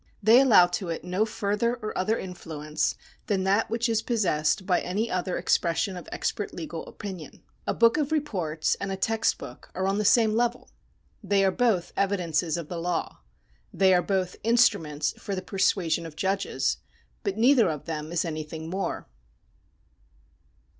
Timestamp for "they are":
11.23-11.51, 13.71-14.01